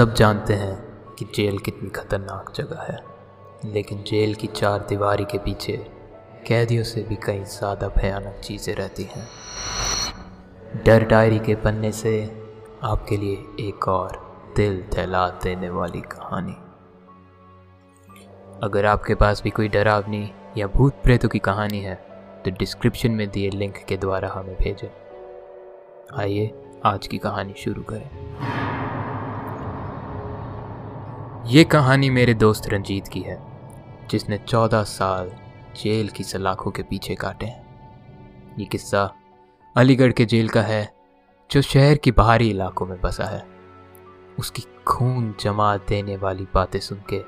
सब 0.00 0.12
जानते 0.14 0.54
हैं 0.54 0.76
कि 1.14 1.24
जेल 1.34 1.58
कितनी 1.58 1.88
खतरनाक 1.90 2.52
जगह 2.56 2.82
है। 2.82 3.72
लेकिन 3.72 4.02
जेल 4.02 4.34
की 4.34 4.46
चार 4.46 4.86
दीवारी 4.88 5.24
के 5.24 5.38
पीछे 5.38 5.76
कैदियों 6.46 6.84
से 6.84 7.02
भी 7.02 7.16
कई 7.16 7.42
ज़्यादा 7.46 7.88
भयानक 7.88 8.40
चीज़ें 8.44 8.74
रहती 8.74 9.02
हैं। 9.02 9.26
डर 10.84 11.04
डायरी 11.04 11.38
के 11.38 11.54
पन्ने 11.54 11.92
से 11.92 12.14
आपके 12.82 13.16
लिए 13.16 13.66
एक 13.68 13.88
और 13.88 14.16
दिल 14.56 14.80
दहला 14.94 15.26
देने 15.44 15.70
वाली 15.70 16.00
कहानी। 16.00 16.56
अगर 18.62 18.86
आपके 18.86 19.14
पास 19.14 19.42
भी 19.42 19.50
कोई 19.50 19.68
डरावनी 19.68 20.24
या 20.58 20.66
भूत 20.68 21.02
प्रेतों 21.02 21.28
की 21.28 21.38
कहानी 21.40 21.80
है 21.80 21.94
तो 22.44 22.50
डिस्क्रिप्शन 22.50 23.10
में 23.10 23.28
दिए 23.30 23.50
लिंक 23.50 23.84
के 23.88 23.96
द्वारा 23.96 24.32
हमें 24.34 24.56
भेजें। 24.56 24.88
आइए, 26.18 26.52
आज 26.84 27.06
की 27.06 27.18
कहानी 27.18 27.54
शुरू 27.58 27.82
करें। 27.82 28.69
ये 31.46 31.64
कहानी 31.64 32.10
मेरे 32.10 32.34
दोस्त 32.34 32.68
रंजीत 32.68 33.08
की 33.08 33.20
है, 33.20 33.42
जिसने 34.10 34.38
चौदह 34.38 34.82
साल 34.82 35.30
जेल 35.82 36.08
की 36.08 36.24
सलाखों 36.24 36.70
के 36.70 36.82
पीछे 36.82 37.14
काटे 37.14 37.46
हैं। 37.46 38.54
ये 38.58 38.64
किस्सा 38.64 39.14
अलीगढ़ 39.76 40.12
के 40.12 40.24
जेल 40.24 40.48
का 40.48 40.62
है, 40.62 40.94
जो 41.50 41.62
शहर 41.62 41.96
की 41.96 42.12
बाहरी 42.12 42.50
इलाकों 42.50 42.86
में 42.86 43.00
बसा 43.00 43.24
है। 43.24 43.46
उसकी 44.38 44.62
खून 44.86 45.34
जमा 45.40 45.76
देने 45.76 46.16
वाली 46.16 46.46
बातें 46.54 46.80
सुन 46.80 47.02
के 47.12 47.20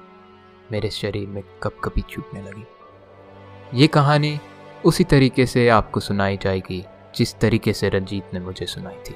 मेरे 0.73 0.91
शरीर 0.91 1.29
में 1.29 1.43
कप 1.63 1.81
कपी 1.85 2.01
छूटने 2.01 2.43
लगी। 2.43 2.67
ये 3.75 3.87
कहानी 3.87 4.39
उसी 4.85 5.05
तरीके 5.05 5.47
से 5.47 5.69
आपको 5.69 6.01
सुनाई 6.01 6.37
जाएगी, 6.37 6.85
जिस 7.17 7.39
तरीके 7.39 7.73
से 7.73 7.89
रंजीत 7.89 8.25
ने 8.35 8.41
मुझे 8.41 8.67
सुनाई 8.67 9.11
थी। 9.11 9.15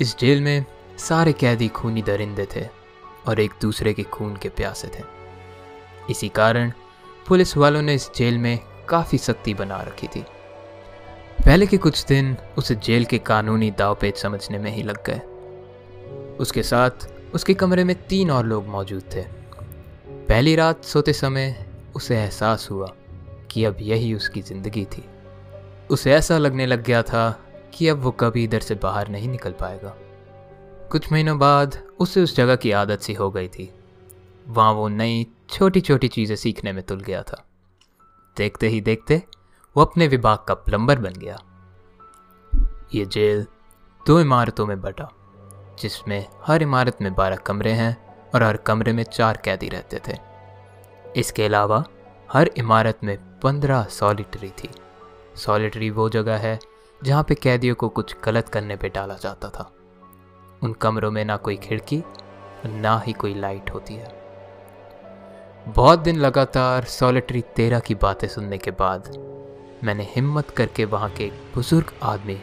इस 0.00 0.18
जेल 0.18 0.42
में 0.42 0.64
सारे 0.98 1.32
कैदी 1.32 1.68
खूनी 1.68 2.02
दरिंदे 2.02 2.48
थे। 2.56 2.85
और 3.28 3.40
एक 3.40 3.50
दूसरे 3.62 3.94
के 3.94 4.02
खून 4.02 4.36
के 4.36 4.48
प्यासे 4.48 4.88
थे। 4.88 5.04
इसी 6.10 6.28
कारण 6.28 6.72
पुलिस 7.28 7.56
वालों 7.56 7.82
ने 7.82 7.94
इस 7.94 8.10
जेल 8.16 8.38
में 8.38 8.58
काफ़ी 8.88 9.18
सख्ती 9.18 9.54
बना 9.54 9.82
रखी 9.82 10.06
थी। 10.06 10.24
पहले 11.44 11.66
के 11.66 11.76
कुछ 11.76 12.04
दिन 12.06 12.36
उसे 12.58 12.74
जेल 12.74 13.04
के 13.04 13.18
कानूनी 13.18 13.70
दाव 13.70 13.78
दावपेच 13.78 14.16
समझने 14.16 14.58
में 14.58 14.70
ही 14.70 14.82
लग 14.82 15.04
गए। 15.06 15.20
उसके 16.36 16.62
साथ 16.62 16.90
उसके 17.34 17.54
कमरे 17.54 17.84
में 17.84 18.06
तीन 18.06 18.30
और 18.30 18.46
लोग 18.46 18.66
मौजूद 18.66 19.02
थे। 19.14 19.22
पहली 20.08 20.56
रात 20.56 20.84
सोते 20.84 21.12
समय 21.12 21.66
उसे 21.94 22.16
एहसास 22.16 22.68
हुआ 22.70 22.94
कि 23.50 23.64
अब 23.64 23.76
यही 23.80 24.14
उसकी 24.14 24.42
ज़िंदगी 24.42 24.84
थी। 24.84 25.04
उसे 25.90 26.12
ऐसा 26.12 26.38
लगने 26.38 26.66
लग 26.66 26.82
गया 26.82 27.02
था 27.02 27.44
कि 27.74 27.88
अब 27.88 27.98
वो 27.98 28.10
कभी 28.10 28.44
इधर 28.44 28.60
से 28.60 28.74
बाहर 28.74 29.08
नहीं 29.08 29.28
निकल 29.28 29.50
पाएगा। 29.50 29.96
कुछ 30.92 31.10
महीनों 31.12 31.38
बाद 31.38 31.76
उसे 32.00 32.22
उस 32.22 32.36
जगह 32.36 32.56
की 32.56 32.70
आदत 32.72 33.00
सी 33.00 33.14
हो 33.14 33.30
गई 33.30 33.48
थी। 33.48 33.68
वहाँ 34.48 34.72
वो 34.72 34.88
नई 34.88 35.26
छोटी 35.50 35.80
छोटी 35.80 36.08
चीज़ें 36.08 36.36
सीखने 36.36 36.72
में 36.72 36.82
तुल 36.82 37.00
गया 37.00 37.22
था। 37.22 37.42
देखते 38.36 38.68
ही 38.68 38.80
देखते 38.80 39.22
वो 39.76 39.84
अपने 39.84 40.06
विभाग 40.08 40.38
का 40.38 40.54
प्लम्बर 40.54 40.98
बन 40.98 41.12
गया। 41.12 41.38
ये 42.94 43.04
जेल 43.04 43.46
दो 44.06 44.20
इमारतों 44.20 44.66
में 44.66 44.80
बटा, 44.80 45.08
जिसमें 45.80 46.26
हर 46.42 46.62
इमारत 46.62 46.98
में 47.02 47.14
बारह 47.14 47.36
कमरे 47.36 47.72
हैं 47.72 47.96
और 48.34 48.42
हर 48.42 48.56
कमरे 48.56 48.92
में 48.92 49.04
चार 49.04 49.40
कैदी 49.44 49.68
रहते 49.68 50.00
थे। 50.08 50.18
इसके 51.16 51.44
अलावा 51.44 51.84
हर 52.32 52.50
इमारत 52.56 52.98
में 53.04 53.16
पंद्रह 53.40 53.82
सॉलिटरी 53.82 54.48
थी। 54.48 54.68
सॉलिटरी 55.36 55.90
वो 55.90 56.08
जगह 56.08 56.36
है 56.36 56.58
जहाँ 57.04 57.22
पे 57.22 57.34
कैदियों 57.34 57.74
को 57.74 57.88
कुछ 57.88 58.16
गलत 58.24 58.48
करने 58.48 58.76
पे 58.76 58.88
डाला 58.88 59.14
जाता 59.14 59.48
था। 59.48 59.72
उन 60.62 60.72
कमरों 60.72 61.10
में 61.10 61.24
ना 61.24 61.36
कोई 61.36 61.56
खिड़की 61.56 62.02
ना 62.66 62.98
ही 62.98 63.12
कोई 63.12 63.34
लाइट 63.34 63.70
होती 63.70 63.94
है। 63.94 64.14
बहुत 65.68 65.98
दिन 65.98 66.16
लगातार 66.16 66.84
सॉलिटरी 66.84 67.40
तेरह 67.56 67.80
की 67.80 67.94
बातें 67.94 68.28
सुनने 68.28 68.58
के 68.58 68.70
बाद 68.70 69.10
मैंने 69.84 70.06
हिम्मत 70.10 70.50
करके 70.50 70.84
वहाँ 70.84 71.10
के 71.10 71.24
एक 71.24 71.32
बुज़ुर्ग 71.54 71.92
आदमी 72.02 72.38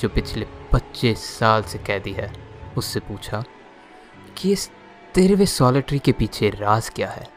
जो 0.00 0.08
पिछले 0.08 0.46
पच्चीस 0.72 1.24
साल 1.38 1.62
से 1.62 1.78
कैदी 1.78 2.12
है, 2.12 2.32
उससे 2.76 3.00
पूछा 3.00 3.42
कि 4.36 4.52
इस 4.52 4.70
तेरहवें 5.14 5.46
सॉलिटरी 5.46 5.98
के 5.98 6.12
पीछे 6.12 6.50
राज 6.50 6.88
क्या 6.88 7.08
है? 7.10 7.28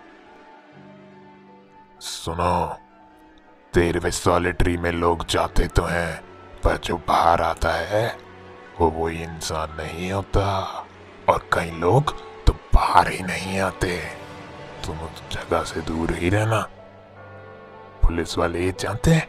सुनो, 2.00 2.78
तेरहवें 3.74 4.12
सॉलिटरी 4.12 4.78
में 4.78 4.92
लोग 4.92 5.26
जाते 5.26 5.68
तो 5.68 5.84
हैं, 5.84 6.22
पर 6.64 6.78
जो 6.78 6.98
बाहर 6.98 7.42
आता 7.42 7.72
है 7.72 8.27
वो 8.80 8.90
वो 8.90 9.10
इंसान 9.10 9.76
नहीं 9.78 10.12
होता 10.12 10.42
और 11.30 11.48
कई 11.54 11.72
लोग 11.80 12.14
तो 12.48 12.54
बाहर 12.74 13.10
ही 13.12 13.24
नहीं 13.24 13.60
आते। 13.60 13.98
तुम 14.86 15.00
उस 15.00 15.22
जगह 15.32 15.64
से 15.64 15.82
दूर 15.82 16.14
ही 16.14 16.30
रहना। 16.30 16.62
पुलिस 18.04 18.38
वाले 18.38 18.66
ये 18.66 18.74
जानते 18.80 19.12
हैं, 19.12 19.28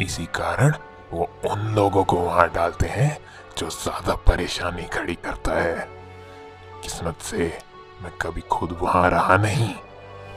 इसी 0.00 0.24
कारण 0.34 0.74
वो 1.12 1.28
उन 1.50 1.66
लोगों 1.74 2.04
को 2.04 2.16
वहाँ 2.18 2.48
डालते 2.52 2.86
हैं 2.86 3.18
जो 3.58 3.68
ज़्यादा 3.70 4.14
परेशानी 4.28 4.84
खड़ी 4.94 5.14
करता 5.16 5.60
है। 5.60 5.86
किस्मत 6.82 7.22
से 7.22 7.52
मैं 8.02 8.12
कभी 8.22 8.40
खुद 8.50 8.78
वहाँ 8.82 9.08
रहा 9.10 9.36
नहीं, 9.36 9.72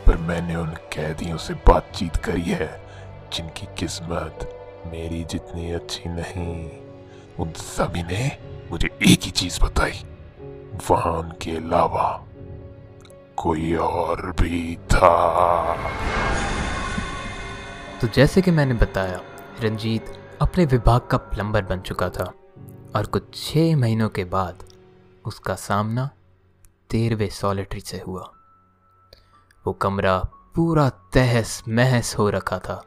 पर 0.08 0.18
मैंने 0.20 0.56
उन 0.56 0.74
कैदियों 0.94 1.38
से 1.38 1.54
बातचीत 1.68 2.16
करी 2.26 2.42
है, 2.44 2.70
जिनकी 3.34 3.68
किस्मत 3.80 4.50
मेरी 4.92 5.24
जितनी 5.24 5.72
अच्छी 5.72 6.10
नहीं। 6.10 6.70
उन 7.42 7.52
सभी 7.52 8.04
ने 8.04 8.38
मुझे 8.72 8.88
एक 8.88 9.22
ही 9.22 9.32
चीज़ 9.32 9.60
बताई। 9.64 10.04
वहाँ 10.90 11.14
उनके 11.14 11.52
अलावा 11.52 12.26
कोई 13.38 13.76
और 13.76 14.32
भी 14.42 14.76
था। 14.76 15.76
तो 18.02 18.08
जैसे 18.08 18.42
कि 18.42 18.52
मैंने 18.52 18.74
बताया, 18.74 19.22
रंजीत 19.62 20.06
अपने 20.42 20.66
विभाग 20.66 21.02
का 21.02 21.18
प्लम्बर 21.18 21.62
बन 21.62 21.80
चुका 21.80 22.10
था 22.10 22.34
और 22.96 23.06
कुछ 23.06 23.24
छः 23.34 23.76
महीनों 23.76 24.10
के 24.10 24.24
बाद 24.24 24.64
उसका 25.26 25.56
सामना 25.56 26.10
तेरहवें 26.90 27.30
सॉलिटरी 27.30 27.80
से 27.80 28.04
हुआ। 28.08 28.32
वो 29.68 29.74
कमरा 29.74 30.18
पूरा 30.56 30.90
तहस 30.90 31.64
महस 31.68 32.16
हो 32.18 32.30
रखा 32.30 32.60
था 32.60 32.86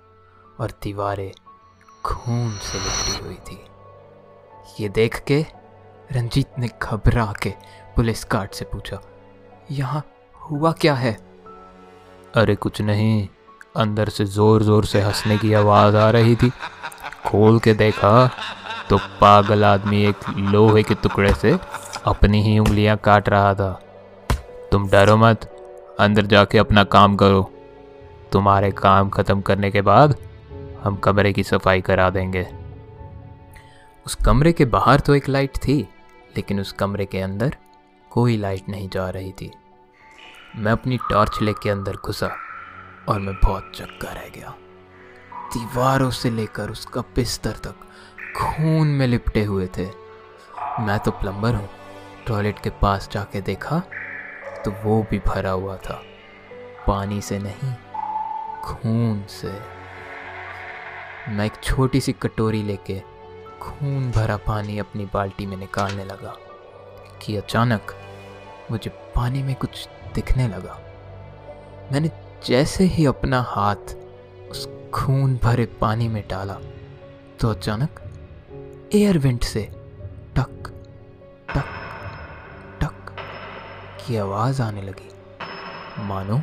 और 0.60 0.70
दीवारें 0.82 1.32
खून 2.04 2.58
से 2.58 2.78
लिपटी 2.78 3.24
हुई 3.24 3.34
थी। 3.34 3.64
ये 4.74 4.88
देख 4.88 5.18
के 5.26 5.40
रंजीत 6.10 6.58
ने 6.58 6.68
घबरा 6.82 7.32
के 7.42 7.50
पुलिस 7.96 8.24
गार्ड 8.32 8.50
से 8.50 8.64
पूछा, 8.64 9.00
यहाँ 9.70 10.02
हुआ 10.42 10.72
क्या 10.72 10.94
है? 10.94 11.12
अरे 12.34 12.54
कुछ 12.56 12.80
नहीं, 12.80 13.28
अंदर 13.76 14.08
से 14.08 14.24
ज़ोर 14.26 14.62
ज़ोर 14.62 14.84
से 14.84 15.00
हंसने 15.00 15.36
की 15.38 15.52
आवाज़ 15.54 15.96
आ 15.96 16.08
रही 16.10 16.34
थी। 16.36 16.50
खोल 17.26 17.58
के 17.58 17.74
देखा 17.74 18.26
तो 18.90 18.96
पागल 19.20 19.64
आदमी 19.64 20.02
एक 20.04 20.28
लोहे 20.30 20.82
के 20.82 20.94
टुकड़े 20.96 21.32
से 21.34 21.56
अपनी 22.06 22.42
ही 22.42 22.58
उंगलियाँ 22.58 22.96
काट 22.96 23.28
रहा 23.28 23.54
था। 23.54 23.70
तुम 24.72 24.88
डरो 24.88 25.16
मत, 25.16 25.44
अंदर 26.00 26.26
जाके 26.26 26.58
अपना 26.58 26.84
काम 26.86 27.16
करो। 27.16 27.50
तुम्हारे 28.32 28.70
काम 28.72 29.10
ख़त्म 29.10 29.40
करने 29.40 29.70
के 29.70 29.82
बाद 29.82 30.16
हम 30.82 30.96
कमरे 30.96 31.32
की 31.32 31.42
सफ़ाई 31.44 31.80
करा 31.80 32.10
देंगे। 32.10 32.46
उस 34.06 34.14
कमरे 34.14 34.52
के 34.52 34.64
बाहर 34.64 35.00
तो 35.00 35.14
एक 35.14 35.28
लाइट 35.28 35.56
थी, 35.58 35.80
लेकिन 36.36 36.60
उस 36.60 36.72
कमरे 36.72 37.04
के 37.06 37.20
अंदर 37.20 37.56
कोई 38.10 38.36
लाइट 38.36 38.68
नहीं 38.68 38.88
जा 38.88 39.08
रही 39.10 39.30
थी। 39.32 39.50
मैं 40.56 40.72
अपनी 40.72 40.96
टॉर्च 41.10 41.40
लेके 41.42 41.70
अंदर 41.70 41.96
घुसा 41.96 42.30
और 43.08 43.20
मैं 43.20 43.34
बहुत 43.34 43.70
चक्का 43.74 44.12
रह 44.12 44.28
गया। 44.34 44.54
दीवारों 45.54 46.10
से 46.10 46.30
लेकर 46.30 46.70
उसका 46.70 47.00
बिस्तर 47.16 47.56
तक 47.64 47.86
खून 48.36 48.88
में 48.88 49.06
लिपटे 49.06 49.44
हुए 49.44 49.68
थे। 49.78 49.86
मैं 50.80 50.98
तो 50.98 51.10
प्लम्बर 51.12 51.54
हूँ, 51.54 51.68
टॉयलेट 52.26 52.58
के 52.58 52.70
पास 52.82 53.08
जाके 53.12 53.40
देखा 53.40 53.80
तो 54.64 54.70
वो 54.84 55.02
भी 55.10 55.18
भरा 55.26 55.50
हुआ 55.50 55.76
था। 55.78 56.00
पानी 56.86 57.20
से 57.20 57.38
नहीं, 57.38 57.72
खून 58.62 59.24
से। 59.30 59.52
मैं 61.28 61.46
एक 61.46 61.62
छोटी 61.62 62.00
सी 62.00 62.12
कटोरी 62.12 62.62
लेके 62.62 63.00
खून 63.60 64.10
भरा 64.10 64.36
पानी 64.36 64.78
अपनी 64.78 65.04
बाल्टी 65.04 65.46
में 65.46 65.56
निकालने 65.56 66.04
लगा 66.04 66.36
कि 67.22 67.36
अचानक 67.36 67.94
मुझे 68.70 68.90
पानी 68.90 69.42
में 69.42 69.54
कुछ 69.54 69.88
दिखने 70.14 70.48
लगा। 70.48 70.80
मैंने 71.92 72.10
जैसे 72.46 72.84
ही 72.84 73.06
अपना 73.06 73.40
हाथ 73.42 73.94
उस 74.50 74.68
खून 74.94 75.36
भरे 75.36 75.66
पानी 75.66 76.08
में 76.08 76.28
डाला 76.28 76.58
तो 77.40 77.48
अचानक 77.48 78.00
एयर 78.94 79.18
वेंट 79.18 79.44
से 79.44 79.62
टक 80.36 80.70
टक 81.54 81.70
टक 82.80 83.16
की 84.00 84.16
आवाज़ 84.16 84.62
आने 84.62 84.82
लगी। 84.82 85.10
मानो 85.98 86.38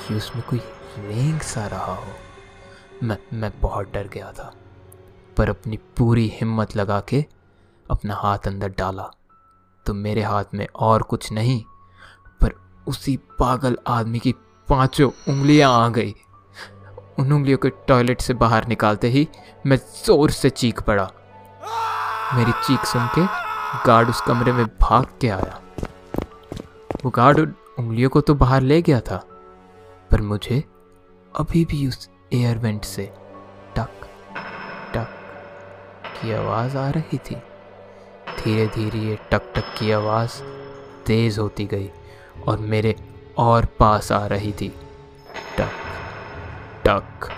कि 0.00 0.14
उसमें 0.14 0.44
कोई 0.50 0.58
रेंग 0.98 1.40
सा 1.40 1.66
रहा 1.66 1.94
हो। 1.94 2.12
मैं 3.02 3.18
मैं 3.32 3.52
बहुत 3.60 3.92
डर 3.92 4.08
गया 4.08 4.32
था। 4.32 4.54
पर 5.36 5.48
अपनी 5.48 5.76
पूरी 5.98 6.26
हिम्मत 6.34 6.76
लगा 6.76 7.00
के 7.08 7.24
अपना 7.86 8.14
हाथ 8.14 8.46
अंदर 8.46 8.74
डाला। 8.78 9.10
तो 9.86 9.94
मेरे 9.94 10.22
हाथ 10.22 10.54
में 10.54 10.66
और 10.76 11.02
कुछ 11.02 11.30
नहीं, 11.32 11.62
पर 12.40 12.52
उसी 12.86 13.16
पागल 13.38 13.76
आदमी 13.88 14.18
की 14.18 14.32
पाँचों 14.68 15.10
उंगलियाँ 15.28 15.70
आ 15.74 15.88
गई। 15.90 16.14
उन 17.18 17.32
उंगलियों 17.32 17.58
के 17.58 17.70
टॉयलेट 17.88 18.20
से 18.20 18.34
बाहर 18.34 18.66
निकालते 18.68 19.08
ही 19.08 19.26
मैं 19.66 19.76
ज़ोर 19.76 20.30
से 20.30 20.50
चीख 20.50 20.82
पड़ा। 20.82 21.10
मेरी 22.34 22.52
चीख 22.66 22.84
सुन 22.86 23.06
के 23.14 23.24
गार्ड 23.86 24.08
उस 24.08 24.20
कमरे 24.20 24.52
में 24.52 24.66
भाग 24.80 25.06
के 25.20 25.28
आया। 25.28 25.60
वो 27.04 27.10
गार्ड 27.10 27.38
उंगलियों 27.78 28.10
को 28.10 28.20
तो 28.20 28.34
बाहर 28.34 28.62
ले 28.62 28.80
गया 28.82 29.00
था, 29.00 29.16
पर 30.10 30.20
मुझे 30.22 30.62
अभी 31.34 31.64
भी 31.64 31.86
उस 31.88 32.08
एयरवेंट 32.32 32.84
से 32.84 33.12
की 36.22 36.32
आवाज़ 36.32 36.76
आ 36.76 36.90
रही 36.90 37.18
थी। 37.18 37.34
धीरे 38.38 38.66
धीरे 38.66 38.98
ये 38.98 39.18
टक 39.30 39.42
टक 39.54 39.64
की 39.78 39.90
आवाज़ 39.92 40.42
तेज़ 41.06 41.40
होती 41.40 41.64
गई 41.66 41.90
और 42.46 42.58
मेरे 42.58 42.96
और 43.38 43.64
पास 43.64 44.12
आ 44.12 44.26
रही 44.26 44.52
थी। 44.52 44.68
टक 45.58 45.72
टक 46.84 47.28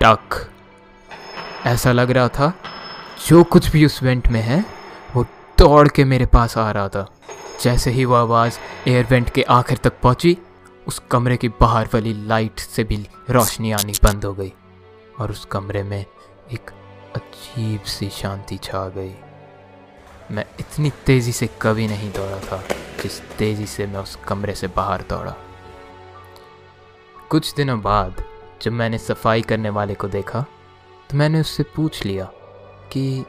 टक। 0.00 0.50
ऐसा 1.66 1.92
लग 1.92 2.10
रहा 2.10 2.28
था, 2.28 2.52
जो 3.26 3.44
कुछ 3.44 3.70
भी 3.70 3.86
उस 3.86 4.02
वेंट 4.02 4.28
में 4.28 4.40
है, 4.40 4.64
वो 5.16 5.26
दौड़ 5.58 5.88
के 5.88 6.04
मेरे 6.04 6.26
पास 6.26 6.58
आ 6.58 6.70
रहा 6.70 6.88
था। 6.88 7.10
जैसे 7.62 7.90
ही 7.90 8.04
वो 8.04 8.14
आवाज़ 8.14 8.58
एयर 8.88 9.06
वेंट 9.10 9.30
के 9.30 9.42
आखिर 9.42 9.78
तक 9.78 9.92
पहुँची, 10.02 10.38
उस 10.86 11.02
कमरे 11.10 11.36
की 11.36 11.48
बाहर 11.48 11.88
वाली 11.94 12.12
लाइट 12.26 12.58
से 12.58 12.84
भी 12.84 13.08
रोशनी 13.30 13.72
आनी 13.72 13.92
बंद 14.04 14.24
हो 14.24 14.34
गई 14.34 14.52
और 15.18 15.30
उस 15.30 15.44
कमरे 15.44 15.82
में 15.82 16.04
एक 16.52 16.70
अजीब 17.16 17.82
सी 17.82 18.08
शांति 18.10 18.56
छा 18.56 18.88
गई। 18.88 19.14
मैं 20.30 20.44
इतनी 20.60 20.90
तेज़ी 21.06 21.32
से 21.32 21.48
कभी 21.62 21.86
नहीं 21.88 22.10
दौड़ा 22.12 22.38
था, 22.40 22.62
जिस 23.02 23.20
तेज़ी 23.38 23.66
से 23.66 23.86
मैं 23.86 24.00
उस 24.00 24.16
कमरे 24.28 24.54
से 24.54 24.66
बाहर 24.66 25.02
दौड़ा। 25.02 25.34
कुछ 27.30 27.54
दिनों 27.54 27.80
बाद, 27.82 28.24
जब 28.62 28.72
मैंने 28.72 28.98
सफ़ाई 28.98 29.42
करने 29.42 29.70
वाले 29.70 29.94
को 29.94 30.08
देखा 30.08 30.44
तो 31.10 31.16
मैंने 31.16 31.40
उससे 31.40 31.62
पूछ 31.76 32.04
लिया 32.04 32.24
कि, 32.92 33.24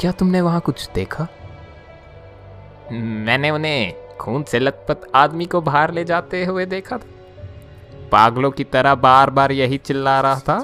क्या 0.00 0.12
तुमने 0.12 0.40
वहाँ 0.40 0.60
कुछ 0.60 0.88
देखा? 0.94 1.26
मैंने 2.92 3.50
उन्हें 3.50 4.16
खून 4.16 4.42
से 4.42 4.58
लथपथ 4.58 5.10
आदमी 5.14 5.46
को 5.46 5.60
बाहर 5.60 5.92
ले 5.92 6.04
जाते 6.04 6.44
हुए 6.44 6.66
देखा 6.66 6.98
था। 6.98 7.06
पागलों 8.14 8.50
की 8.50 8.64
तरह 8.64 8.94
बार 8.94 9.30
बार 9.30 9.52
यही 9.52 9.78
चिल्ला 9.78 10.20
रहा 10.20 10.40
था 10.40 10.58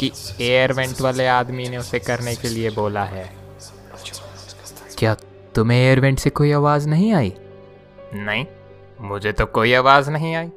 कि 0.00 0.10
एयर 0.40 0.72
वेंट 0.72 1.00
वाले 1.00 1.26
आदमी 1.26 1.68
ने 1.68 1.76
उसे 1.76 1.98
करने 1.98 2.34
के 2.36 2.48
लिए 2.48 2.70
बोला 2.70 3.04
है। 3.04 3.24
क्या 4.98 5.14
तुम्हें 5.54 5.78
एयर 5.78 6.00
वेंट 6.00 6.18
से 6.18 6.30
कोई 6.30 6.52
आवाज़ 6.52 6.88
नहीं 6.88 7.12
आई? 7.12 7.32
नहीं, 8.14 8.44
मुझे 9.00 9.32
तो 9.32 9.46
कोई 9.46 9.72
आवाज़ 9.74 10.10
नहीं 10.10 10.34
आई। 10.36 10.50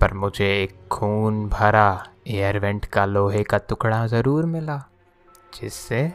पर 0.00 0.14
मुझे 0.14 0.46
एक 0.62 0.76
खून 0.92 1.48
भरा 1.48 1.88
एयर 2.28 2.58
वेंट 2.58 2.84
का 2.86 3.04
लोहे 3.04 3.42
का 3.42 3.58
टुकड़ा 3.58 4.06
ज़रूर 4.06 4.46
मिला, 4.46 4.82
जिससे 5.54 6.10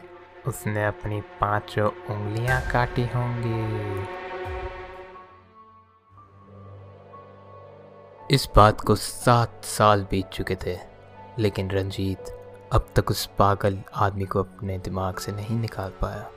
उसने 0.46 0.84
अपनी 0.86 1.20
पाँचों 1.40 1.88
उंगलियाँ 2.10 2.60
काटी 2.72 3.06
होंगी। 3.14 4.15
इस 8.30 8.48
बात 8.56 8.80
को 8.80 8.94
सात 8.94 9.64
साल 9.64 10.06
बीत 10.10 10.26
चुके 10.26 10.54
थे, 10.54 10.78
लेकिन 11.38 11.70
रंजीत 11.70 12.24
अब 12.72 12.88
तक 12.96 13.10
उस 13.10 13.30
पागल 13.38 13.78
आदमी 13.94 14.24
को 14.24 14.38
अपने 14.38 14.78
दिमाग 14.78 15.18
से 15.18 15.32
नहीं 15.32 15.56
निकाल 15.56 15.90
पाया। 15.90 16.30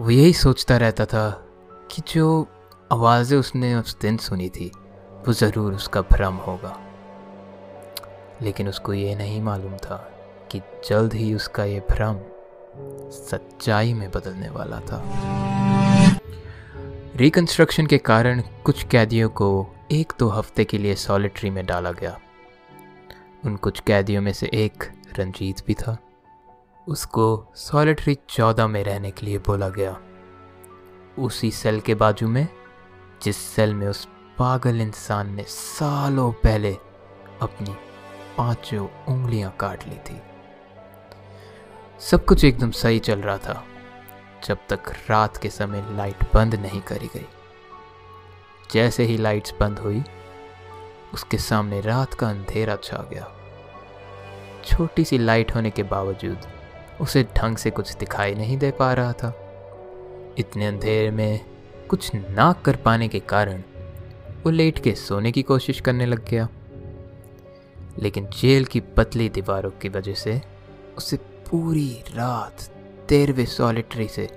वो 0.00 0.10
यही 0.10 0.32
सोचता 0.32 0.76
रहता 0.76 1.04
था 1.04 1.46
कि 1.90 2.02
जो 2.14 2.48
आवाज़ें 2.92 3.38
उसने 3.38 3.74
उस 3.74 3.98
दिन 4.00 4.16
सुनी 4.16 4.48
थी, 4.48 4.72
वो 5.28 5.32
ज़रूर 5.32 5.74
उसका 5.74 6.00
भ्रम 6.00 6.34
होगा। 6.34 6.78
लेकिन 8.42 8.68
उसको 8.68 8.92
ये 8.92 9.14
नहीं 9.14 9.42
मालूम 9.42 9.76
था 9.76 9.96
कि 10.50 10.60
जल्द 10.88 11.14
ही 11.14 11.34
उसका 11.34 11.64
ये 11.64 11.80
भ्रम 11.80 12.18
सच्चाई 13.10 13.94
में 13.94 14.10
बदलने 14.10 14.48
वाला 14.48 14.80
था। 14.80 15.02
रिकंस्ट्रक्शन 17.16 17.86
के 17.86 17.98
कारण 17.98 18.42
कुछ 18.64 18.84
कैदियों 18.84 19.28
को 19.28 19.71
एक 19.92 20.12
दो 20.18 20.28
हफ़्ते 20.28 20.64
के 20.64 20.78
लिए 20.78 20.94
सॉलिटरी 20.94 21.50
में 21.50 21.66
डाला 21.66 21.90
गया। 21.92 22.20
उन 23.44 23.56
कुछ 23.56 23.80
कैदियों 23.80 24.22
में 24.22 24.32
से 24.32 24.50
एक 24.54 24.84
रंजीत 25.18 25.56
भी 25.66 25.74
था। 25.74 25.96
उसको 26.86 27.52
सॉलिटरी 27.54 28.16
चौदह 28.28 28.66
में 28.66 28.84
रहने 28.84 29.10
के 29.10 29.26
लिए 29.26 29.38
बोला 29.38 29.68
गया। 29.68 30.00
उसी 31.18 31.50
सेल 31.50 31.80
के 31.80 31.94
बाजू 31.94 32.28
में, 32.28 32.48
जिस 33.22 33.36
सेल 33.36 33.74
में 33.74 33.86
उस 33.88 34.08
पागल 34.38 34.80
इंसान 34.80 35.34
ने 35.34 35.42
सालों 35.42 36.32
पहले 36.32 36.72
अपनी 37.42 37.74
पाँचों 38.38 38.88
उंगलियाँ 39.08 39.56
काट 39.60 39.86
ली 39.88 39.96
थी। 39.96 40.20
सब 42.00 42.24
कुछ 42.24 42.44
एकदम 42.44 42.70
सही 42.70 42.98
चल 42.98 43.20
रहा 43.20 43.38
था, 43.38 43.64
जब 44.44 44.58
तक 44.68 44.92
रात 45.10 45.36
के 45.36 45.50
समय 45.50 45.86
लाइट 45.96 46.34
बंद 46.34 46.54
नहीं 46.54 46.80
करी 46.80 47.06
गई। 47.06 47.26
जैसे 48.72 49.04
ही 49.04 49.16
लाइट्स 49.16 49.54
बंद 49.60 49.78
हुई, 49.78 50.02
उसके 51.14 51.38
सामने 51.38 51.80
रात 51.80 52.14
का 52.14 52.28
अंधेरा 52.28 52.76
छा 52.76 52.96
गया। 52.96 53.32
छोटी 54.64 55.04
सी 55.04 55.18
लाइट 55.18 55.54
होने 55.54 55.70
के 55.70 55.82
बावजूद 55.82 56.38
उसे 57.00 57.22
ढंग 57.36 57.56
से 57.56 57.70
कुछ 57.70 57.96
दिखाई 57.96 58.34
नहीं 58.34 58.58
दे 58.58 58.70
पा 58.70 58.92
रहा 58.92 59.12
था। 59.12 59.28
इतने 60.38 60.66
अंधेरे 60.66 61.10
में 61.10 61.40
कुछ 61.88 62.14
ना 62.14 62.52
कर 62.52 62.76
पाने 62.76 63.08
के 63.08 63.20
कारण 63.20 63.62
वो 64.44 64.50
लेट 64.50 64.78
के 64.78 64.94
सोने 64.94 65.32
की 65.32 65.42
कोशिश 65.42 65.80
करने 65.80 66.06
लग 66.06 66.28
गया। 66.28 66.48
लेकिन 67.98 68.26
जेल 68.26 68.64
की 68.64 68.80
पतली 68.80 69.28
दीवारों 69.28 69.70
की 69.70 69.88
वजह 69.88 70.14
से 70.14 70.42
उसे 70.96 71.16
पूरी 71.16 72.04
रात 72.14 72.62
तेरहवें 73.08 73.46
सॉलिटरी 73.46 74.08
से 74.08 74.28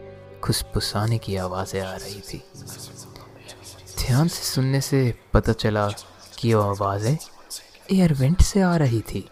खुशपुसाने 0.43 1.17
की 1.17 1.35
आवाज़ें 1.35 1.81
आ 1.81 1.95
रही 1.95 2.21
थी। 2.21 2.43
ध्यान 4.05 4.27
से 4.27 4.43
सुनने 4.43 4.79
से 4.81 4.99
पता 5.33 5.53
चला 5.53 5.87
कि 6.39 6.53
वो 6.53 6.61
आवाज़ें 6.61 7.17
एयर 7.91 8.13
वेंट 8.13 8.41
से 8.41 8.61
आ 8.61 8.75
रही 8.77 8.99
थी। 9.01 9.23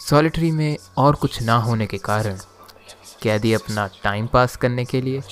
सॉलिटरी 0.00 0.50
में 0.50 0.76
और 0.98 1.14
कुछ 1.14 1.40
ना 1.42 1.56
होने 1.58 1.86
के 1.86 1.98
कारण 1.98 2.38
कैदी 3.22 3.52
अपना 3.52 3.86
टाइम 4.04 4.26
पास 4.26 4.56
करने 4.56 4.84
के 4.84 5.00
लिए 5.00 5.22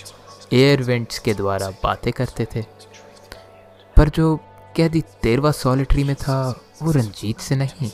एयर 0.52 0.82
वेंट्स 0.82 1.18
के 1.18 1.34
द्वारा 1.34 1.68
बातें 1.82 2.12
करते 2.12 2.46
थे। 2.54 2.62
पर 3.96 4.08
जो 4.08 4.36
कैदी 4.76 5.00
तेरवा 5.22 5.50
सॉलिटरी 5.50 6.04
में 6.04 6.14
था, 6.16 6.40
वो 6.82 6.92
रंजीत 6.92 7.40
से 7.40 7.56
नहीं, 7.56 7.90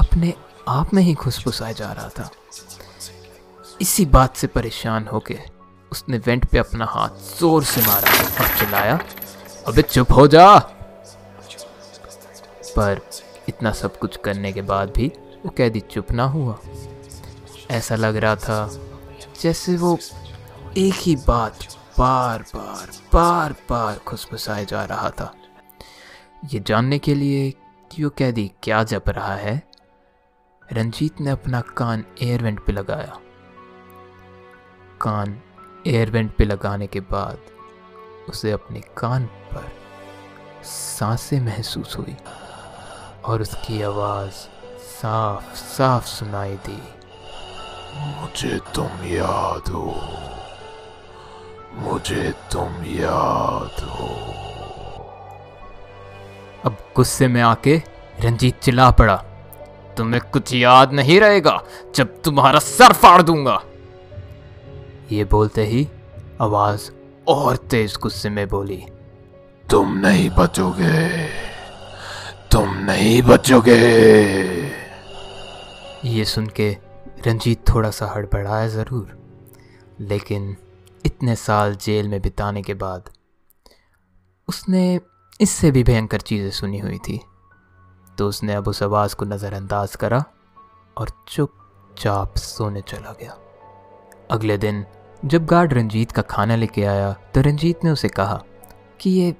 अपने 0.00 0.34
आप 0.68 0.94
में 0.94 1.02
ही 1.02 1.14
खुशफुसाया 1.14 1.72
जा 1.72 1.92
रहा 1.92 2.08
था। 2.08 2.30
इसी 3.80 4.06
बात 4.08 4.36
से 4.36 4.46
परेशान 4.48 5.08
होकर 5.08 5.50
उसने 5.92 6.18
वेंट 6.18 6.44
पे 6.44 6.58
अपना 6.58 6.84
हाथ 6.84 7.38
ज़ोर 7.38 7.64
से 7.64 7.80
मारा 7.80 8.22
और 8.40 8.56
चिल्लाया 8.58 8.98
अबे 9.68 9.82
चुप 9.82 10.12
हो 10.12 10.26
जा। 10.26 10.58
पर 12.76 13.00
इतना 13.48 13.70
सब 13.72 13.98
कुछ 13.98 14.16
करने 14.16 14.52
के 14.52 14.62
बाद 14.62 14.92
भी 14.96 15.06
वो 15.44 15.50
कैदी 15.50 15.80
चुप 15.80 16.10
ना 16.12 16.24
हुआ। 16.24 16.58
ऐसा 17.70 17.96
लग 17.96 18.16
रहा 18.16 18.36
था 18.36 18.70
जैसे 19.40 19.76
वो 19.76 19.98
एक 20.76 20.94
ही 20.94 21.14
बात 21.16 21.64
बार 21.98 22.44
बार 22.54 22.90
बार 23.12 23.54
बार 23.70 23.98
खुशफुसाए 23.98 24.64
जा 24.64 24.84
रहा 24.84 25.10
था। 25.10 25.32
ये 26.52 26.60
जानने 26.60 26.98
के 26.98 27.14
लिए 27.14 27.50
कि 27.90 28.04
वो 28.04 28.10
कैदी 28.10 28.50
क्या 28.62 28.82
जप 28.84 29.08
रहा 29.08 29.34
है, 29.34 29.62
रंजीत 30.72 31.20
ने 31.20 31.30
अपना 31.30 31.60
कान 31.60 32.04
एयरवेंट 32.22 32.64
पे 32.66 32.72
लगाया। 32.72 33.18
कान 35.00 35.40
एयरवेंट 35.86 36.36
पे 36.36 36.44
लगाने 36.44 36.86
के 36.86 37.00
बाद 37.00 37.38
उसे 38.28 38.50
अपने 38.50 38.80
कान 38.80 39.26
पर 39.26 39.72
साँसें 40.64 41.40
महसूस 41.40 41.96
हुई 41.98 42.16
और 43.24 43.42
उसकी 43.42 43.82
आवाज़ 43.82 44.32
साफ़ 44.78 45.56
साफ़ 45.56 46.06
सुनाई 46.06 46.54
दी। 46.54 46.82
मुझे 48.20 48.58
तुम 48.74 49.04
याद 49.04 49.68
हो। 49.68 49.94
मुझे 51.74 52.34
तुम 52.52 52.84
याद 52.84 53.82
हो। 53.82 54.08
अब 56.64 56.76
गुस्से 56.96 57.28
में 57.28 57.42
आके 57.42 57.82
रंजीत 58.20 58.60
चिल्ला 58.60 58.90
पड़ा। 58.90 59.16
तुम्हें 59.96 60.22
कुछ 60.32 60.54
याद 60.54 60.92
नहीं 60.92 61.20
रहेगा 61.20 61.62
जब 61.94 62.22
तुम्हारा 62.22 62.58
सर 62.58 62.92
फाड़ 62.92 63.22
दूँगा। 63.22 63.62
ये 65.12 65.24
बोलते 65.24 65.66
ही 65.66 65.88
आवाज़ 66.40 66.90
और 67.28 67.56
तेज 67.70 67.96
गुस्से 68.02 68.30
में 68.30 68.48
बोली 68.48 68.84
तुम 69.70 69.92
नहीं 69.98 70.28
बचोगे 70.30 71.26
तुम 72.52 72.74
नहीं 72.84 73.22
बचोगे। 73.22 73.76
ये 76.04 76.24
सुन 76.24 76.46
के 76.46 76.70
रंजीत 77.26 77.64
थोड़ा 77.68 77.90
सा 77.90 78.06
हड़बड़ाया 78.06 78.66
ज़रूर 78.68 79.16
लेकिन 80.00 80.56
इतने 81.06 81.36
साल 81.36 81.74
जेल 81.76 82.08
में 82.08 82.20
बिताने 82.22 82.62
के 82.62 82.74
बाद 82.74 83.10
उसने 84.48 85.00
इससे 85.40 85.70
भी 85.70 85.84
भयंकर 85.84 86.20
चीज़ें 86.20 86.50
सुनी 86.50 86.78
हुई 86.78 86.98
थी। 86.98 87.20
तो 88.18 88.28
उसने 88.28 88.54
अब 88.54 88.68
उस 88.68 88.82
आवाज़ 88.82 89.14
को 89.16 89.24
नज़रअंदाज 89.24 89.94
करा 89.96 90.24
और 90.96 91.10
चुपचाप 91.28 92.36
सोने 92.36 92.80
चला 92.80 93.12
गया। 93.20 93.36
अगले 94.30 94.56
दिन 94.58 94.84
जब 95.24 95.44
गार्ड 95.46 95.72
रंजीत 95.72 96.12
का 96.12 96.22
खाना 96.22 96.54
लेके 96.56 96.84
आया 96.84 97.12
तो 97.34 97.40
रंजीत 97.40 97.84
ने 97.84 97.90
उसे 97.90 98.08
कहा 98.08 98.42
कि 99.00 99.10
ये 99.10 99.30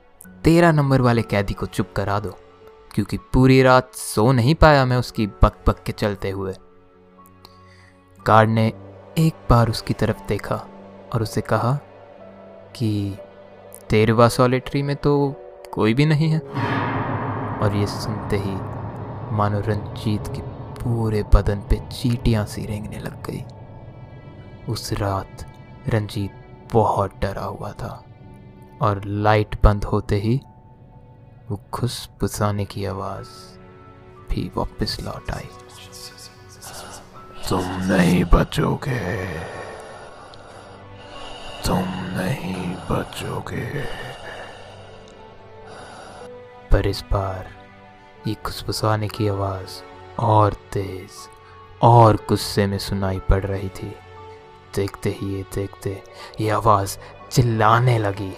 तेरह 0.45 0.73
नंबर 0.73 1.01
वाले 1.01 1.23
कैदी 1.23 1.55
को 1.55 1.67
चुप 1.67 1.93
करा 1.97 2.19
दो, 2.21 2.31
क्योंकि 2.95 3.17
पूरी 3.33 3.63
रात 3.63 3.95
सो 3.95 4.31
नहीं 4.33 4.55
पाया 4.55 4.85
मैं 4.85 4.97
उसकी 4.97 5.27
बक 5.43 5.59
बक 5.67 5.83
के 5.83 5.93
चलते 5.93 6.31
हुए। 6.31 6.55
गार्ड 8.27 8.51
ने 8.51 8.67
एक 9.19 9.47
बार 9.51 9.71
उसकी 9.71 9.95
तरफ़ 9.95 10.27
देखा 10.29 10.57
और 11.13 11.23
उसे 11.23 11.41
कहा 11.41 11.75
कि 12.77 13.17
तेरवा 13.91 14.29
सॉलिटरी 14.29 14.83
में 14.83 14.97
तो 14.97 15.15
कोई 15.73 15.95
भी 15.95 16.07
नहीं 16.07 16.31
है। 16.31 16.41
और 17.59 17.77
ये 17.77 17.87
सुनते 17.89 18.37
ही 18.37 18.55
मानो 19.37 19.61
रंजीत 19.61 20.29
के 20.29 20.43
पूरे 20.83 21.23
बदन 21.35 21.69
पे 21.71 21.77
चीटियाँ 21.93 22.47
सी 22.47 22.67
रेंगने 22.67 22.99
लग 22.99 23.23
गई। 23.27 23.45
उस 24.69 24.93
रात 24.93 25.51
रंजीत 25.89 26.33
बहुत 26.73 27.17
डरा 27.21 27.45
हुआ 27.45 27.73
था 27.73 28.05
और 28.83 29.05
लाइट 29.05 29.63
बंद 29.65 29.85
होते 29.85 30.17
ही 30.17 30.41
वो 31.51 31.61
खुशबुसाने 31.73 32.65
की 32.65 32.85
आवाज़ 32.85 33.29
भी 34.31 34.53
वापस 34.57 34.99
लौट 35.01 35.31
आई। 35.31 35.49
तुम 37.49 37.61
नहीं 37.65 38.25
बचोगे। 38.25 39.27
तुम 41.67 41.85
नहीं 41.89 42.75
बचोगे। 42.91 43.85
पर 46.71 46.87
इस 46.87 47.05
बार 47.13 47.49
ये 48.27 48.35
खुशबुसाने 48.35 49.09
की 49.09 49.29
आवाज़ 49.29 49.83
और 50.19 50.55
तेज 50.73 51.11
और 51.83 52.17
गुस्से 52.17 52.67
में 52.67 52.79
सुनाई 52.79 53.19
पड़ 53.19 53.47
रही 53.47 53.69
थी। 53.69 53.95
देखते 54.75 55.11
ही 55.11 55.35
ये 55.35 55.43
देखते 55.55 56.03
ये 56.41 56.51
आवाज़ 56.51 56.97
चिल्लाने 57.31 57.99
लगी। 57.99 58.33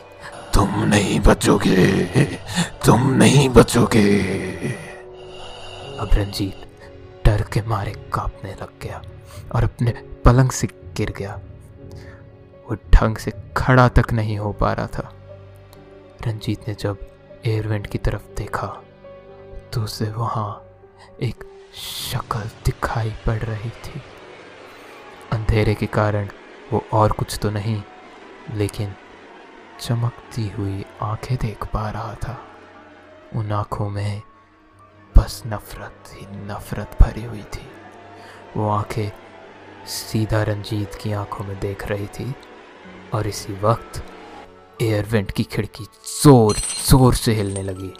तुम 0.54 0.82
नहीं 0.84 1.18
बचोगे, 1.20 2.24
तुम 2.86 3.10
नहीं 3.12 3.48
बचोगे। 3.48 4.08
अब 6.00 6.08
रंजीत 6.14 6.66
डर 7.26 7.42
के 7.52 7.62
मारे 7.62 7.92
कांपने 8.14 8.52
लग 8.52 8.78
गया 8.82 9.02
और 9.54 9.64
अपने 9.64 9.90
पलंग 10.24 10.50
से 10.50 10.66
गिर 10.96 11.12
गया। 11.18 11.40
वो 12.66 12.76
ढंग 12.94 13.16
से 13.16 13.32
खड़ा 13.56 13.88
तक 13.88 14.12
नहीं 14.12 14.38
हो 14.38 14.52
पा 14.52 14.72
रहा 14.72 14.86
था। 14.86 15.12
रंजीत 16.26 16.68
ने 16.68 16.74
जब 16.74 16.98
एयरवेंट 17.46 17.86
की 17.86 17.98
तरफ़ 17.98 18.22
देखा 18.36 18.66
तो 19.72 19.82
उसे 19.82 20.10
वहाँ 20.12 20.48
एक 21.22 21.44
शक्ल 21.74 22.40
दिखाई 22.66 23.12
पड़ 23.26 23.38
रही 23.38 23.70
थी। 23.70 24.02
अंधेरे 25.54 25.74
के 25.74 25.86
कारण 25.86 26.28
वो 26.72 26.82
और 26.92 27.12
कुछ 27.12 27.38
तो 27.42 27.50
नहीं, 27.50 27.80
लेकिन 28.54 28.94
चमकती 29.80 30.46
हुई 30.48 30.84
आँखें 31.02 31.36
देख 31.42 31.64
पा 31.72 31.88
रहा 31.90 32.14
था। 32.14 32.36
उन 33.36 33.52
आँखों 33.52 33.88
में 33.90 34.22
बस 35.14 35.42
नफरत 35.46 36.10
ही 36.12 36.26
नफरत 36.46 36.96
भरी 37.02 37.22
हुई 37.24 37.42
थी। 37.54 37.66
वो 38.56 38.68
आँखें 38.70 39.10
सीधा 39.88 40.42
रंजीत 40.42 40.94
की 41.02 41.12
आँखों 41.12 41.44
में 41.44 41.58
देख 41.60 41.86
रही 41.88 42.06
थी 42.18 42.34
और 43.14 43.26
इसी 43.26 43.52
वक्त 43.62 44.02
एयरवेंट 44.82 45.30
की 45.30 45.42
खिड़की 45.44 45.84
ज़ोर 46.22 46.56
ज़ोर 46.88 47.14
से 47.14 47.34
हिलने 47.34 47.62
लगी। 47.62 47.92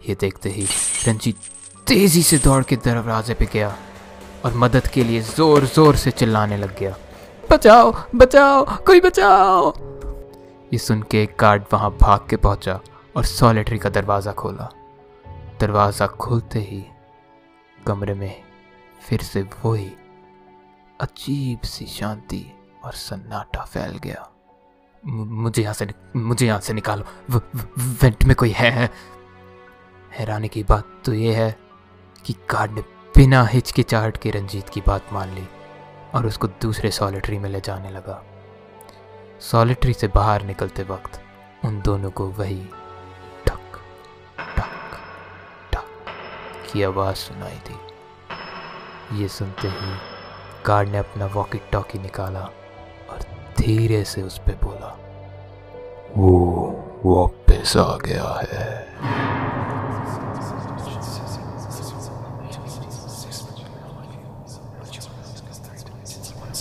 ये 0.00 0.16
देखते 0.20 0.50
ही 0.50 0.66
रंजीत 1.06 1.48
तेज़ी 1.86 2.22
से 2.22 2.38
दौड़ 2.40 2.62
के 2.64 2.76
दरवाजे 2.84 3.34
पे 3.34 3.48
गया। 3.52 3.76
और 4.44 4.54
मदद 4.56 4.86
के 4.86 5.04
लिए 5.04 5.20
ज़ोर 5.20 5.64
ज़ोर 5.66 5.96
से 5.96 6.10
चिल्लाने 6.10 6.56
लग 6.56 6.78
गया। 6.78 6.96
बचाओ 7.50 7.92
बचाओ, 8.14 8.64
कोई 8.86 9.00
बचाओ। 9.00 9.72
ये 10.72 10.78
सुन 10.78 11.02
के 11.02 11.22
एक 11.22 11.34
गार्ड 11.40 11.62
वहाँ 11.72 11.90
भाग 12.00 12.26
के 12.30 12.36
पहुँचा 12.36 12.80
और 13.16 13.24
सॉलिटरी 13.24 13.78
का 13.78 13.90
दरवाज़ा 13.90 14.32
खोला। 14.32 14.70
दरवाज़ा 15.60 16.06
खोलते 16.06 16.58
ही 16.60 16.84
कमरे 17.78 18.14
में 18.14 18.42
फिर 19.00 19.22
से 19.22 19.42
वही 19.64 19.90
अजीब 21.00 21.60
सी 21.64 21.86
शांति 21.88 22.44
और 22.84 22.92
सन्नाटा 22.92 23.64
फैल 23.64 23.98
गया। 23.98 24.26
मुझे 25.04 25.62
यहाँ 25.62 25.74
से 25.74 25.86
मुझे 26.16 26.46
यहाँ 26.46 26.60
से 26.60 26.72
निकालो। 26.72 27.38
वेंट 28.02 28.24
में 28.24 28.34
कोई 28.36 28.50
है? 28.50 28.90
हैरानी 30.12 30.48
की 30.48 30.62
बात 30.62 30.84
तो 31.04 31.12
ये 31.12 31.34
है 31.34 31.54
कि 32.26 32.34
गार्ड 32.50 32.72
ने 32.72 32.82
बिना 33.16 33.42
हिचकिचाहट 33.44 34.16
के 34.16 34.30
रंजीत 34.30 34.68
की 34.68 34.80
बात 34.80 35.12
मान 35.12 35.34
ली 35.34 35.46
और 36.14 36.26
उसको 36.26 36.46
दूसरे 36.62 36.90
सॉलिटरी 36.90 37.38
में 37.38 37.48
ले 37.50 37.60
जाने 37.60 37.90
लगा। 37.90 38.22
सॉलिटरी 39.40 39.92
से 39.92 40.08
बाहर 40.08 40.42
निकलते 40.42 40.82
वक्त 40.82 41.20
उन 41.64 41.80
दोनों 41.80 42.10
को 42.10 42.26
वही 42.28 42.62
ठक 43.46 43.78
ठक 44.56 44.98
ठक 45.72 45.84
की 46.72 46.82
आवाज़ 46.82 47.16
सुनाई 47.16 47.58
दी। 47.68 49.20
ये 49.22 49.28
सुनते 49.28 49.68
ही 49.68 49.92
गार्ड 50.66 50.88
ने 50.88 50.98
अपना 50.98 51.26
वॉकी 51.26 51.58
टॉकी 51.72 51.98
निकाला 51.98 52.44
और 53.10 53.18
धीरे 53.58 54.04
से 54.04 54.22
उस 54.22 54.38
पर 54.38 54.58
बोला, 54.64 54.96
वो 56.16 56.32
वापस 57.04 57.76
आ 57.76 57.96
गया 57.96 58.38
है। 58.42 59.29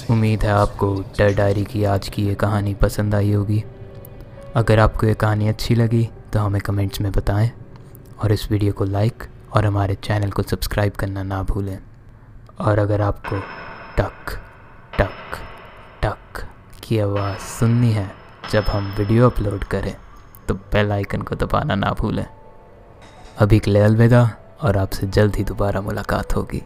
उम्मीद 0.09 0.43
है 0.43 0.49
आपको 0.49 0.87
डर 1.17 1.33
डायरी 1.35 1.63
की 1.63 1.83
आज 1.83 2.07
की 2.09 2.25
ये 2.27 2.35
कहानी 2.35 2.73
पसंद 2.73 3.15
आई 3.15 3.31
होगी। 3.31 3.63
अगर 4.55 4.79
आपको 4.79 5.07
ये 5.07 5.13
कहानी 5.13 5.47
अच्छी 5.47 5.75
लगी 5.75 6.09
तो 6.33 6.39
हमें 6.39 6.59
कमेंट्स 6.61 7.01
में 7.01 7.11
बताएँ 7.11 7.51
और 8.23 8.31
इस 8.31 8.49
वीडियो 8.51 8.73
को 8.73 8.85
लाइक 8.85 9.23
और 9.53 9.65
हमारे 9.65 9.95
चैनल 9.95 10.31
को 10.31 10.43
सब्सक्राइब 10.43 10.93
करना 10.93 11.23
ना 11.23 11.41
भूलें। 11.43 11.77
और 12.59 12.79
अगर 12.79 13.01
आपको 13.01 13.39
टक 13.97 14.33
टक 14.99 15.37
टक 16.03 16.43
की 16.83 16.99
आवाज़ 16.99 17.39
सुननी 17.49 17.91
है 17.91 18.09
जब 18.51 18.63
हम 18.63 18.93
वीडियो 18.97 19.29
अपलोड 19.29 19.63
करें 19.65 19.95
तो 20.47 20.53
बेल 20.53 20.91
आइकन 20.91 21.21
को 21.21 21.35
दबाना 21.35 21.75
ना 21.75 21.93
भूलें। 21.99 22.25
अभी 23.37 23.59
के 23.59 23.71
लिए 23.71 23.81
अलविदा 23.81 24.29
और 24.61 24.77
आपसे 24.77 25.07
जल्द 25.07 25.35
ही 25.35 25.43
दोबारा 25.43 25.81
मुलाकात 25.81 26.35
होगी। 26.35 26.63